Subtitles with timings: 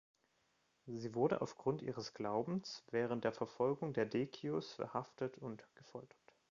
[0.87, 6.33] Sie wurde aufgrund ihres Glaubens während der Verfolgung der Decius verhaftet und gefoltert.